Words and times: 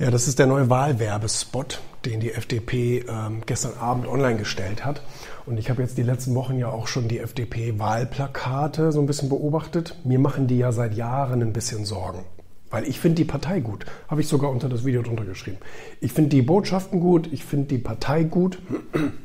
Ja, 0.00 0.12
das 0.12 0.28
ist 0.28 0.38
der 0.38 0.46
neue 0.46 0.70
Wahlwerbespot, 0.70 1.80
den 2.04 2.20
die 2.20 2.30
FDP 2.32 3.04
ähm, 3.08 3.42
gestern 3.46 3.76
Abend 3.80 4.06
online 4.06 4.36
gestellt 4.36 4.84
hat. 4.84 5.02
Und 5.44 5.58
ich 5.58 5.70
habe 5.70 5.82
jetzt 5.82 5.98
die 5.98 6.04
letzten 6.04 6.36
Wochen 6.36 6.56
ja 6.56 6.68
auch 6.68 6.86
schon 6.86 7.08
die 7.08 7.18
FDP-Wahlplakate 7.18 8.92
so 8.92 9.00
ein 9.00 9.06
bisschen 9.06 9.28
beobachtet. 9.28 9.96
Mir 10.04 10.20
machen 10.20 10.46
die 10.46 10.58
ja 10.58 10.70
seit 10.70 10.94
Jahren 10.94 11.42
ein 11.42 11.52
bisschen 11.52 11.84
Sorgen. 11.84 12.24
Weil 12.70 12.86
ich 12.86 13.00
finde 13.00 13.16
die 13.16 13.24
Partei 13.24 13.58
gut. 13.58 13.86
Habe 14.06 14.20
ich 14.20 14.28
sogar 14.28 14.52
unter 14.52 14.68
das 14.68 14.84
Video 14.84 15.02
drunter 15.02 15.24
geschrieben. 15.24 15.58
Ich 16.00 16.12
finde 16.12 16.30
die 16.30 16.42
Botschaften 16.42 17.00
gut, 17.00 17.28
ich 17.32 17.44
finde 17.44 17.66
die 17.66 17.78
Partei 17.78 18.22
gut, 18.22 18.60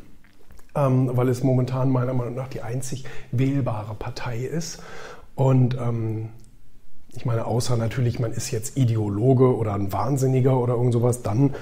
ähm, 0.76 1.12
weil 1.14 1.30
es 1.30 1.44
momentan 1.44 1.92
meiner 1.92 2.16
Meinung 2.16 2.34
nach 2.34 2.48
die 2.48 2.64
einzig 2.64 3.06
wählbare 3.32 3.94
Partei 3.94 4.40
ist. 4.40 4.82
Und 5.36 5.78
ähm, 5.80 6.30
ich 7.16 7.26
meine, 7.26 7.46
außer 7.46 7.78
natürlich, 7.78 8.20
man 8.20 8.32
ist 8.34 8.52
jetzt 8.52 8.78
Ideologe 8.78 9.56
oder 9.56 9.74
ein 9.74 9.92
Wahnsinniger 9.92 10.58
oder 10.58 10.74
irgend 10.74 10.94
sowas, 10.94 11.22
dann 11.22 11.54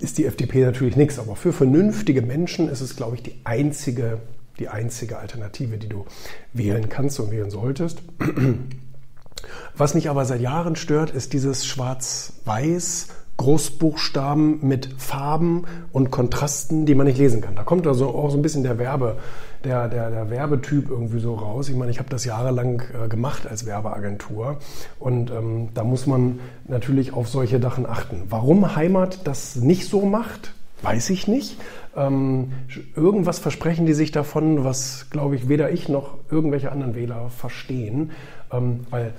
ist 0.00 0.18
die 0.18 0.26
FDP 0.26 0.64
natürlich 0.64 0.96
nichts. 0.96 1.18
Aber 1.18 1.36
für 1.36 1.52
vernünftige 1.52 2.22
Menschen 2.22 2.68
ist 2.68 2.80
es, 2.80 2.96
glaube 2.96 3.16
ich, 3.16 3.22
die 3.22 3.36
einzige, 3.44 4.18
die 4.58 4.68
einzige 4.68 5.18
Alternative, 5.18 5.78
die 5.78 5.88
du 5.88 6.04
wählen 6.52 6.88
kannst 6.88 7.20
und 7.20 7.30
wählen 7.30 7.50
solltest. 7.50 8.02
Was 9.76 9.94
mich 9.94 10.10
aber 10.10 10.24
seit 10.24 10.40
Jahren 10.40 10.76
stört, 10.76 11.10
ist 11.10 11.32
dieses 11.32 11.64
Schwarz-Weiß 11.64 13.08
Großbuchstaben 13.42 14.60
mit 14.62 14.88
Farben 14.98 15.64
und 15.90 16.12
Kontrasten, 16.12 16.86
die 16.86 16.94
man 16.94 17.08
nicht 17.08 17.18
lesen 17.18 17.40
kann. 17.40 17.56
Da 17.56 17.64
kommt 17.64 17.88
also 17.88 18.10
auch 18.10 18.30
so 18.30 18.38
ein 18.38 18.42
bisschen 18.42 18.62
der 18.62 18.78
Werbe, 18.78 19.16
der, 19.64 19.88
der, 19.88 20.10
der 20.10 20.30
Werbetyp 20.30 20.88
irgendwie 20.88 21.18
so 21.18 21.34
raus. 21.34 21.68
Ich 21.68 21.74
meine, 21.74 21.90
ich 21.90 21.98
habe 21.98 22.08
das 22.08 22.24
jahrelang 22.24 22.82
äh, 22.92 23.08
gemacht 23.08 23.48
als 23.48 23.66
Werbeagentur 23.66 24.58
und 25.00 25.32
ähm, 25.32 25.70
da 25.74 25.82
muss 25.82 26.06
man 26.06 26.38
natürlich 26.68 27.14
auf 27.14 27.28
solche 27.28 27.60
Sachen 27.60 27.84
achten. 27.84 28.22
Warum 28.28 28.76
Heimat 28.76 29.26
das 29.26 29.56
nicht 29.56 29.88
so 29.88 30.02
macht, 30.02 30.54
weiß 30.82 31.10
ich 31.10 31.26
nicht. 31.26 31.58
Ähm, 31.96 32.52
irgendwas 32.94 33.40
versprechen 33.40 33.86
die 33.86 33.94
sich 33.94 34.12
davon, 34.12 34.62
was, 34.62 35.06
glaube 35.10 35.34
ich, 35.34 35.48
weder 35.48 35.70
ich 35.72 35.88
noch 35.88 36.14
irgendwelche 36.30 36.70
anderen 36.70 36.94
Wähler 36.94 37.28
verstehen, 37.28 38.12
ähm, 38.52 38.86
weil 38.90 39.14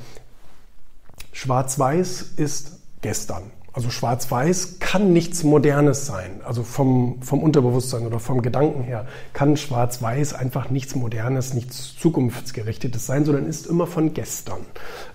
Schwarz-Weiß 1.34 2.34
ist 2.38 2.80
gestern. 3.02 3.52
Also 3.74 3.90
Schwarz-Weiß 3.90 4.78
kann 4.80 5.14
nichts 5.14 5.44
Modernes 5.44 6.06
sein. 6.06 6.42
Also 6.46 6.62
vom, 6.62 7.20
vom 7.24 7.42
Unterbewusstsein 7.42 8.06
oder 8.06 8.20
vom 8.20 8.44
Gedanken 8.44 8.84
her 8.84 9.08
kann 9.34 9.58
Schwarz-Weiß 9.58 10.36
einfach 10.36 10.70
nichts 10.70 10.94
Modernes, 10.94 11.56
nichts 11.56 11.98
Zukunftsgerichtetes 11.98 13.08
sein, 13.08 13.26
sondern 13.26 13.48
ist 13.48 13.66
immer 13.66 13.88
von 13.88 14.14
gestern. 14.14 14.60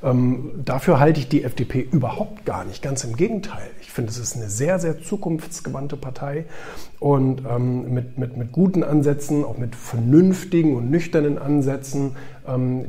Ähm, 0.02 0.50
dafür 0.64 0.98
halte 0.98 1.20
ich 1.20 1.28
die 1.28 1.44
FDP 1.44 1.80
überhaupt 1.80 2.44
gar 2.46 2.64
nicht. 2.64 2.82
Ganz 2.82 3.04
im 3.04 3.14
Gegenteil. 3.14 3.70
Ich 3.80 3.92
finde, 3.92 4.10
es 4.10 4.18
ist 4.18 4.34
eine 4.34 4.50
sehr, 4.50 4.80
sehr 4.80 5.00
zukunftsgewandte 5.00 5.96
Partei 5.96 6.44
und 6.98 7.42
ähm, 7.48 7.94
mit, 7.94 8.18
mit, 8.18 8.36
mit 8.36 8.50
guten 8.50 8.82
Ansätzen, 8.82 9.44
auch 9.44 9.56
mit 9.56 9.76
vernünftigen 9.76 10.74
und 10.74 10.90
nüchternen 10.90 11.38
Ansätzen, 11.38 12.16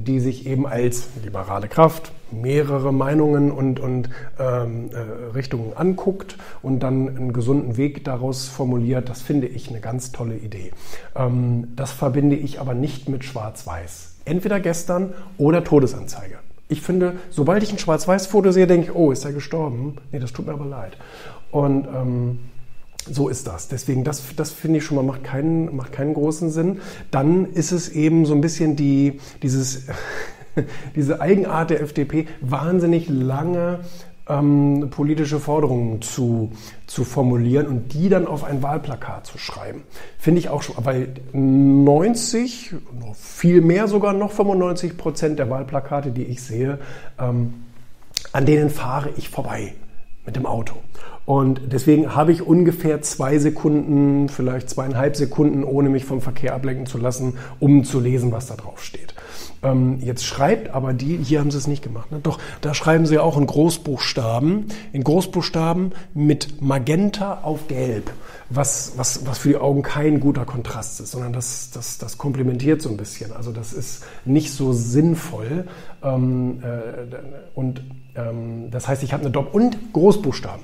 die 0.06 0.20
sich 0.20 0.46
eben 0.46 0.66
als 0.66 1.10
liberale 1.24 1.68
Kraft, 1.68 2.12
mehrere 2.32 2.94
Meinungen 2.94 3.52
und, 3.52 3.80
und 3.80 4.10
ähm, 4.40 4.90
äh, 4.92 5.34
Richtungen 5.34 5.74
anguckt 5.76 6.38
und 6.62 6.80
dann 6.82 7.10
einen 7.10 7.34
gesunden 7.34 7.78
Weg 7.78 8.04
daraus 8.04 8.48
formuliert, 8.48 9.10
das 9.10 9.22
finde 9.22 9.48
ich 9.48 9.70
eine 9.70 9.80
ganz 9.80 10.12
tolle 10.12 10.36
Idee. 10.36 10.72
Ähm, 11.16 11.70
das 11.76 11.92
verbinde 11.92 12.36
ich 12.36 12.60
aber 12.60 12.74
nicht 12.74 13.10
mit 13.10 13.24
Schwarz-Weiß. 13.24 14.18
Entweder 14.26 14.60
gestern 14.60 15.14
oder 15.38 15.64
Todesanzeige. 15.64 16.38
Ich 16.68 16.82
finde, 16.82 17.16
sobald 17.32 17.64
ich 17.64 17.72
ein 17.72 17.80
Schwarz-Weiß-Foto 17.80 18.52
sehe, 18.52 18.68
denke 18.68 18.92
ich, 18.92 18.96
oh, 18.96 19.12
ist 19.12 19.26
er 19.26 19.34
gestorben? 19.34 19.96
Nee, 20.12 20.20
das 20.20 20.34
tut 20.34 20.46
mir 20.46 20.54
aber 20.54 20.66
leid. 20.66 20.98
Und 21.52 21.88
ähm, 21.88 22.40
so 23.14 23.30
ist 23.30 23.48
das. 23.48 23.68
Deswegen, 23.68 24.04
das, 24.04 24.24
das 24.36 24.52
finde 24.52 24.78
ich 24.78 24.86
schon 24.86 24.96
mal 24.96 25.04
macht 25.04 25.24
keinen, 25.24 25.76
macht 25.76 25.92
keinen 25.92 26.14
großen 26.14 26.52
Sinn. 26.52 26.80
Dann 27.12 27.46
ist 27.46 27.72
es 27.72 27.90
eben 27.90 28.26
so 28.26 28.34
ein 28.34 28.42
bisschen 28.42 28.76
die, 28.76 29.20
dieses 29.42 29.84
diese 30.96 31.22
Eigenart 31.22 31.70
der 31.70 31.82
FDP, 31.82 32.28
wahnsinnig 32.42 33.08
lange 33.10 33.80
ähm, 34.28 34.90
politische 34.92 35.40
Forderungen 35.40 36.02
zu, 36.02 36.52
zu 36.86 37.04
formulieren 37.04 37.68
und 37.68 37.94
die 37.94 38.10
dann 38.10 38.28
auf 38.28 38.44
ein 38.44 38.62
Wahlplakat 38.62 39.26
zu 39.26 39.38
schreiben. 39.38 39.84
Finde 40.18 40.40
ich 40.40 40.50
auch 40.50 40.62
schon, 40.62 40.76
weil 40.86 41.10
90, 41.34 42.76
noch 43.00 43.16
viel 43.16 43.62
mehr 43.62 43.88
sogar 43.88 44.14
noch 44.14 44.32
95 44.32 44.98
Prozent 44.98 45.40
der 45.40 45.50
Wahlplakate, 45.50 46.12
die 46.12 46.26
ich 46.26 46.44
sehe, 46.44 46.80
ähm, 47.20 47.66
an 48.32 48.46
denen 48.46 48.70
fahre 48.70 49.10
ich 49.18 49.30
vorbei 49.30 49.74
mit 50.26 50.36
dem 50.36 50.46
Auto. 50.46 50.76
Und 51.30 51.62
deswegen 51.72 52.16
habe 52.16 52.32
ich 52.32 52.42
ungefähr 52.42 53.04
zwei 53.04 53.38
Sekunden, 53.38 54.30
vielleicht 54.30 54.68
zweieinhalb 54.68 55.16
Sekunden, 55.16 55.64
ohne 55.64 55.90
mich 55.90 56.04
vom 56.04 56.22
Verkehr 56.22 56.56
ablenken 56.56 56.88
zu 56.88 56.98
lassen, 56.98 57.38
um 57.60 57.84
zu 57.84 58.00
lesen, 58.00 58.32
was 58.32 58.48
da 58.48 58.56
drauf 58.56 58.84
steht. 58.84 59.14
Ähm, 59.62 60.00
jetzt 60.02 60.26
schreibt 60.26 60.72
aber 60.72 60.92
die, 60.92 61.18
hier 61.18 61.40
haben 61.40 61.52
sie 61.52 61.60
es 61.60 61.68
nicht 61.68 61.84
gemacht, 61.84 62.12
ne? 62.12 62.20
doch 62.24 62.40
da 62.62 62.74
schreiben 62.74 63.06
sie 63.06 63.20
auch 63.20 63.38
in 63.38 63.46
Großbuchstaben, 63.46 64.70
in 64.92 65.04
Großbuchstaben 65.04 65.92
mit 66.16 66.64
Magenta 66.64 67.42
auf 67.44 67.68
Gelb, 67.68 68.10
was, 68.50 68.94
was, 68.96 69.28
was 69.28 69.38
für 69.38 69.50
die 69.50 69.58
Augen 69.58 69.84
kein 69.84 70.20
guter 70.22 70.46
Kontrast 70.46 71.00
ist, 71.00 71.12
sondern 71.12 71.32
das, 71.32 71.70
das, 71.70 72.00
das 72.00 72.18
komplementiert 72.18 72.82
so 72.82 72.90
ein 72.90 72.98
bisschen. 72.98 73.34
Also 73.34 73.52
das 73.52 73.72
ist 73.72 74.04
nicht 74.26 74.52
so 74.52 74.74
sinnvoll. 74.74 75.68
Ähm, 76.02 76.64
äh, 76.64 77.18
und 77.54 77.84
ähm, 78.16 78.72
das 78.72 78.88
heißt, 78.88 79.04
ich 79.04 79.14
habe 79.14 79.22
eine 79.22 79.32
Doppel- 79.32 79.62
und 79.62 79.94
Großbuchstaben. 79.94 80.64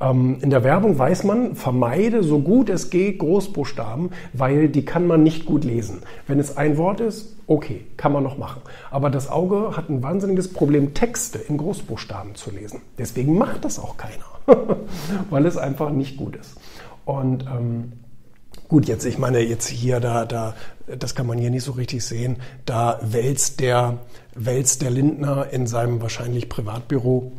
Ähm, 0.00 0.38
in 0.42 0.50
der 0.50 0.62
Werbung 0.62 0.98
weiß 0.98 1.24
man, 1.24 1.54
vermeide 1.54 2.22
so 2.22 2.40
gut 2.40 2.68
es 2.68 2.90
geht 2.90 3.18
Großbuchstaben, 3.18 4.10
weil 4.32 4.68
die 4.68 4.84
kann 4.84 5.06
man 5.06 5.22
nicht 5.22 5.46
gut 5.46 5.64
lesen. 5.64 6.02
Wenn 6.26 6.38
es 6.38 6.56
ein 6.56 6.76
Wort 6.76 7.00
ist, 7.00 7.36
okay, 7.46 7.86
kann 7.96 8.12
man 8.12 8.22
noch 8.22 8.36
machen. 8.36 8.60
Aber 8.90 9.08
das 9.08 9.30
Auge 9.30 9.76
hat 9.76 9.88
ein 9.88 10.02
wahnsinniges 10.02 10.52
Problem, 10.52 10.92
Texte 10.94 11.38
in 11.38 11.56
Großbuchstaben 11.56 12.34
zu 12.34 12.50
lesen. 12.50 12.82
Deswegen 12.98 13.38
macht 13.38 13.64
das 13.64 13.78
auch 13.78 13.96
keiner, 13.96 14.76
weil 15.30 15.46
es 15.46 15.56
einfach 15.56 15.90
nicht 15.90 16.16
gut 16.16 16.36
ist. 16.36 16.56
Und 17.04 17.44
ähm, 17.44 17.92
Gut, 18.68 18.88
jetzt, 18.88 19.04
ich 19.04 19.16
meine, 19.16 19.40
jetzt 19.40 19.68
hier, 19.68 20.00
da, 20.00 20.24
da, 20.24 20.54
das 20.86 21.14
kann 21.14 21.26
man 21.28 21.38
hier 21.38 21.50
nicht 21.50 21.62
so 21.62 21.72
richtig 21.72 22.04
sehen. 22.04 22.38
Da 22.64 22.98
wälzt 23.00 23.60
der, 23.60 23.98
wälzt 24.34 24.82
der 24.82 24.90
Lindner 24.90 25.46
in 25.52 25.68
seinem 25.68 26.02
wahrscheinlich 26.02 26.48
Privatbüro 26.48 27.30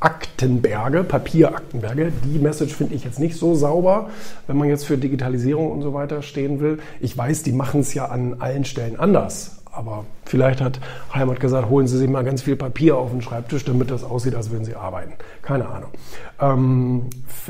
Aktenberge, 0.00 1.04
Papieraktenberge. 1.04 2.12
Die 2.24 2.38
Message 2.38 2.74
finde 2.74 2.94
ich 2.94 3.04
jetzt 3.04 3.18
nicht 3.18 3.36
so 3.36 3.54
sauber, 3.54 4.10
wenn 4.46 4.56
man 4.56 4.68
jetzt 4.68 4.84
für 4.84 4.96
Digitalisierung 4.96 5.70
und 5.72 5.82
so 5.82 5.94
weiter 5.94 6.22
stehen 6.22 6.60
will. 6.60 6.78
Ich 7.00 7.16
weiß, 7.16 7.42
die 7.42 7.52
machen 7.52 7.80
es 7.80 7.94
ja 7.94 8.06
an 8.06 8.36
allen 8.40 8.64
Stellen 8.64 8.98
anders. 8.98 9.57
Aber 9.78 10.06
vielleicht 10.24 10.60
hat 10.60 10.80
Heimat 11.14 11.38
gesagt, 11.38 11.70
holen 11.70 11.86
Sie 11.86 11.96
sich 11.98 12.10
mal 12.10 12.24
ganz 12.24 12.42
viel 12.42 12.56
Papier 12.56 12.96
auf 12.96 13.12
den 13.12 13.22
Schreibtisch, 13.22 13.64
damit 13.64 13.92
das 13.92 14.02
aussieht, 14.02 14.34
als 14.34 14.50
würden 14.50 14.64
Sie 14.64 14.74
arbeiten. 14.74 15.12
Keine 15.40 15.68
Ahnung. 15.68 15.90
Ähm, 16.40 17.02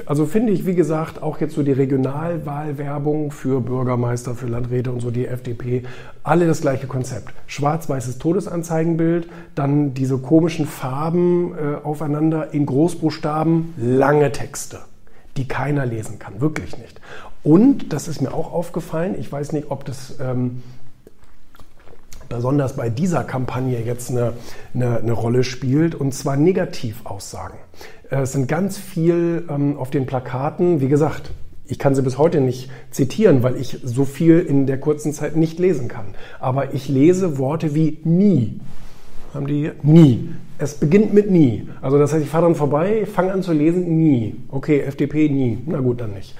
also 0.04 0.26
finde 0.26 0.52
ich, 0.52 0.66
wie 0.66 0.74
gesagt, 0.74 1.22
auch 1.22 1.40
jetzt 1.40 1.54
so 1.54 1.62
die 1.62 1.72
Regionalwahlwerbung 1.72 3.30
für 3.30 3.62
Bürgermeister, 3.62 4.34
für 4.34 4.46
Landräte 4.46 4.92
und 4.92 5.00
so, 5.00 5.10
die 5.10 5.26
FDP, 5.26 5.84
alle 6.22 6.46
das 6.46 6.60
gleiche 6.60 6.86
Konzept. 6.86 7.32
Schwarz-weißes 7.46 8.18
Todesanzeigenbild, 8.18 9.30
dann 9.54 9.94
diese 9.94 10.18
komischen 10.18 10.66
Farben 10.66 11.54
äh, 11.54 11.82
aufeinander 11.82 12.52
in 12.52 12.66
Großbuchstaben, 12.66 13.72
lange 13.78 14.32
Texte 14.32 14.80
die 15.36 15.46
keiner 15.46 15.86
lesen 15.86 16.18
kann, 16.18 16.40
wirklich 16.40 16.76
nicht. 16.78 17.00
Und, 17.44 17.92
das 17.92 18.08
ist 18.08 18.20
mir 18.20 18.34
auch 18.34 18.52
aufgefallen, 18.52 19.14
ich 19.16 19.30
weiß 19.30 19.52
nicht, 19.52 19.70
ob 19.70 19.84
das 19.84 20.16
ähm, 20.20 20.64
besonders 22.28 22.76
bei 22.76 22.90
dieser 22.90 23.24
Kampagne 23.24 23.80
jetzt 23.84 24.10
eine, 24.10 24.34
eine, 24.74 24.98
eine 24.98 25.12
Rolle 25.12 25.44
spielt, 25.44 25.94
und 25.94 26.12
zwar 26.12 26.36
Negativaussagen. 26.36 27.58
Äh, 28.10 28.22
es 28.22 28.32
sind 28.32 28.48
ganz 28.48 28.78
viel 28.78 29.44
ähm, 29.48 29.76
auf 29.76 29.90
den 29.90 30.06
Plakaten, 30.06 30.80
wie 30.80 30.88
gesagt, 30.88 31.30
ich 31.70 31.78
kann 31.78 31.94
sie 31.94 32.02
bis 32.02 32.16
heute 32.16 32.40
nicht 32.40 32.70
zitieren, 32.90 33.42
weil 33.42 33.56
ich 33.56 33.80
so 33.84 34.06
viel 34.06 34.40
in 34.40 34.66
der 34.66 34.80
kurzen 34.80 35.12
Zeit 35.12 35.36
nicht 35.36 35.58
lesen 35.58 35.88
kann. 35.88 36.14
Aber 36.40 36.72
ich 36.72 36.88
lese 36.88 37.36
Worte 37.36 37.74
wie 37.74 37.98
nie. 38.04 38.60
Haben 39.34 39.46
die 39.46 39.70
nie. 39.82 40.30
Es 40.56 40.74
beginnt 40.74 41.12
mit 41.12 41.30
nie. 41.30 41.68
Also 41.82 41.98
das 41.98 42.14
heißt, 42.14 42.24
ich 42.24 42.30
fahre 42.30 42.44
dann 42.44 42.54
vorbei, 42.54 43.04
fange 43.04 43.32
an 43.32 43.42
zu 43.42 43.52
lesen, 43.52 43.98
nie. 43.98 44.34
Okay, 44.48 44.80
FDP 44.80 45.28
nie. 45.28 45.58
Na 45.66 45.80
gut, 45.80 46.00
dann 46.00 46.14
nicht. 46.14 46.34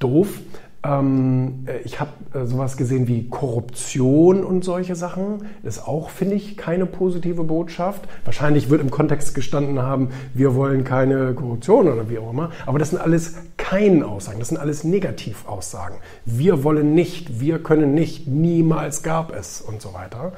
Doof. 0.00 0.40
Ähm, 0.84 1.64
äh, 1.66 1.78
ich 1.84 2.00
habe 2.00 2.10
äh, 2.34 2.44
sowas 2.44 2.76
gesehen 2.76 3.08
wie 3.08 3.28
Korruption 3.28 4.44
und 4.44 4.64
solche 4.64 4.94
Sachen. 4.94 5.46
Das 5.62 5.78
ist 5.78 5.88
auch, 5.88 6.10
finde 6.10 6.34
ich, 6.36 6.56
keine 6.56 6.86
positive 6.86 7.44
Botschaft. 7.44 8.02
Wahrscheinlich 8.24 8.68
wird 8.70 8.80
im 8.80 8.90
Kontext 8.90 9.34
gestanden 9.34 9.80
haben, 9.80 10.10
wir 10.34 10.54
wollen 10.54 10.84
keine 10.84 11.34
Korruption 11.34 11.88
oder 11.88 12.08
wie 12.10 12.18
auch 12.18 12.30
immer. 12.30 12.50
Aber 12.66 12.78
das 12.78 12.90
sind 12.90 13.00
alles 13.00 13.34
keine 13.56 14.06
Aussagen, 14.06 14.40
das 14.40 14.48
sind 14.48 14.58
alles 14.58 14.84
Negativaussagen. 14.84 15.96
Wir 16.26 16.64
wollen 16.64 16.94
nicht, 16.94 17.40
wir 17.40 17.62
können 17.62 17.94
nicht, 17.94 18.26
niemals 18.28 19.02
gab 19.02 19.34
es 19.34 19.62
und 19.62 19.80
so 19.80 19.94
weiter. 19.94 20.32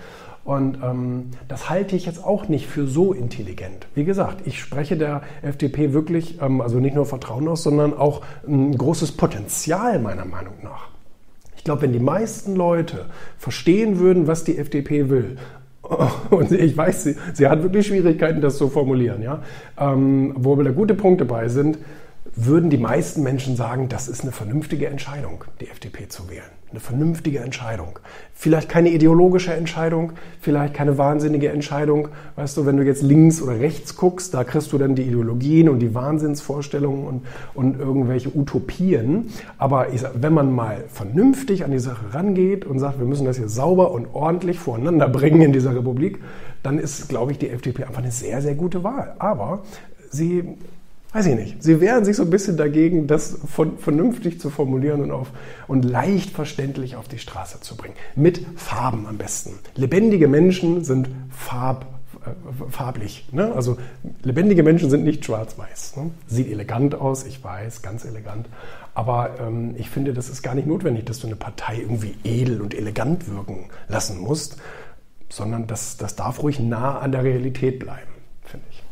Und 0.46 0.78
ähm, 0.80 1.32
das 1.48 1.68
halte 1.68 1.96
ich 1.96 2.06
jetzt 2.06 2.24
auch 2.24 2.46
nicht 2.48 2.68
für 2.68 2.86
so 2.86 3.12
intelligent. 3.12 3.88
Wie 3.94 4.04
gesagt, 4.04 4.46
ich 4.46 4.60
spreche 4.60 4.96
der 4.96 5.22
FDP 5.42 5.92
wirklich, 5.92 6.40
ähm, 6.40 6.60
also 6.60 6.78
nicht 6.78 6.94
nur 6.94 7.04
Vertrauen 7.04 7.48
aus, 7.48 7.64
sondern 7.64 7.92
auch 7.92 8.22
ein 8.46 8.78
großes 8.78 9.12
Potenzial 9.12 9.98
meiner 9.98 10.24
Meinung 10.24 10.54
nach. 10.62 10.86
Ich 11.56 11.64
glaube, 11.64 11.82
wenn 11.82 11.92
die 11.92 11.98
meisten 11.98 12.54
Leute 12.54 13.06
verstehen 13.36 13.98
würden, 13.98 14.28
was 14.28 14.44
die 14.44 14.56
FDP 14.56 15.10
will, 15.10 15.36
und 16.30 16.52
ich 16.52 16.76
weiß, 16.76 17.02
sie, 17.02 17.16
sie 17.34 17.48
hat 17.48 17.64
wirklich 17.64 17.88
Schwierigkeiten, 17.88 18.40
das 18.40 18.56
zu 18.56 18.68
formulieren, 18.68 19.22
ja, 19.22 19.42
ähm, 19.76 20.32
wo 20.36 20.52
aber 20.52 20.62
da 20.62 20.70
gute 20.70 20.94
Punkte 20.94 21.24
bei 21.24 21.48
sind, 21.48 21.76
würden 22.36 22.68
die 22.68 22.76
meisten 22.76 23.22
Menschen 23.22 23.56
sagen, 23.56 23.88
das 23.88 24.08
ist 24.08 24.22
eine 24.22 24.32
vernünftige 24.32 24.86
Entscheidung, 24.88 25.44
die 25.60 25.68
FDP 25.68 26.08
zu 26.08 26.28
wählen. 26.28 26.42
Eine 26.70 26.80
vernünftige 26.80 27.38
Entscheidung. 27.38 27.98
Vielleicht 28.34 28.68
keine 28.68 28.90
ideologische 28.90 29.54
Entscheidung, 29.54 30.12
vielleicht 30.40 30.74
keine 30.74 30.98
wahnsinnige 30.98 31.48
Entscheidung. 31.48 32.08
Weißt 32.34 32.56
du, 32.56 32.66
wenn 32.66 32.76
du 32.76 32.82
jetzt 32.82 33.02
links 33.02 33.40
oder 33.40 33.58
rechts 33.58 33.96
guckst, 33.96 34.34
da 34.34 34.44
kriegst 34.44 34.72
du 34.72 34.78
dann 34.78 34.94
die 34.94 35.04
Ideologien 35.04 35.70
und 35.70 35.78
die 35.78 35.94
Wahnsinnsvorstellungen 35.94 37.06
und, 37.06 37.22
und 37.54 37.80
irgendwelche 37.80 38.36
Utopien. 38.36 39.30
Aber 39.56 39.94
ich 39.94 40.02
sag, 40.02 40.20
wenn 40.20 40.34
man 40.34 40.52
mal 40.52 40.84
vernünftig 40.88 41.64
an 41.64 41.70
die 41.70 41.78
Sache 41.78 42.12
rangeht 42.12 42.66
und 42.66 42.80
sagt, 42.80 42.98
wir 42.98 43.06
müssen 43.06 43.24
das 43.24 43.38
hier 43.38 43.48
sauber 43.48 43.92
und 43.92 44.08
ordentlich 44.12 44.58
voreinander 44.58 45.08
bringen 45.08 45.40
in 45.40 45.52
dieser 45.52 45.74
Republik, 45.74 46.18
dann 46.62 46.78
ist, 46.78 47.08
glaube 47.08 47.32
ich, 47.32 47.38
die 47.38 47.48
FDP 47.48 47.84
einfach 47.84 48.02
eine 48.02 48.12
sehr, 48.12 48.42
sehr 48.42 48.54
gute 48.54 48.84
Wahl. 48.84 49.14
Aber 49.20 49.62
sie 50.10 50.58
weiß 51.16 51.26
ich 51.26 51.34
nicht, 51.34 51.62
sie 51.62 51.80
wehren 51.80 52.04
sich 52.04 52.16
so 52.16 52.24
ein 52.24 52.30
bisschen 52.30 52.58
dagegen, 52.58 53.06
das 53.06 53.38
von, 53.50 53.78
vernünftig 53.78 54.38
zu 54.38 54.50
formulieren 54.50 55.00
und, 55.00 55.10
auf, 55.10 55.28
und 55.66 55.82
leicht 55.82 56.28
verständlich 56.28 56.96
auf 56.96 57.08
die 57.08 57.18
Straße 57.18 57.60
zu 57.60 57.74
bringen. 57.74 57.94
Mit 58.16 58.44
Farben 58.56 59.06
am 59.06 59.16
besten. 59.16 59.58
Lebendige 59.76 60.28
Menschen 60.28 60.84
sind 60.84 61.08
farb, 61.30 61.86
äh, 62.26 62.70
farblich. 62.70 63.28
Ne? 63.32 63.50
Also 63.54 63.78
lebendige 64.24 64.62
Menschen 64.62 64.90
sind 64.90 65.04
nicht 65.04 65.24
schwarz-weiß. 65.24 65.96
Ne? 65.96 66.10
Sieht 66.26 66.50
elegant 66.50 66.94
aus, 66.94 67.24
ich 67.24 67.42
weiß, 67.42 67.80
ganz 67.80 68.04
elegant. 68.04 68.46
Aber 68.92 69.40
ähm, 69.40 69.74
ich 69.78 69.88
finde, 69.88 70.12
das 70.12 70.28
ist 70.28 70.42
gar 70.42 70.54
nicht 70.54 70.66
notwendig, 70.66 71.06
dass 71.06 71.20
du 71.20 71.28
eine 71.28 71.36
Partei 71.36 71.78
irgendwie 71.80 72.14
edel 72.24 72.60
und 72.60 72.74
elegant 72.74 73.26
wirken 73.30 73.70
lassen 73.88 74.18
musst, 74.18 74.58
sondern 75.30 75.66
das, 75.66 75.96
das 75.96 76.14
darf 76.14 76.42
ruhig 76.42 76.60
nah 76.60 76.98
an 76.98 77.12
der 77.12 77.24
Realität 77.24 77.78
bleiben, 77.78 78.12
finde 78.44 78.66
ich. 78.70 78.85